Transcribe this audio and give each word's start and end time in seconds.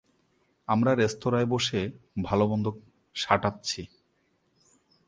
আমরা 0.67 0.91
রেস্তরাঁয় 0.95 1.45
বসে 1.45 1.81
ভালোমন্দ 2.23 2.65
সাঁটাচ্ছি। 3.15 3.81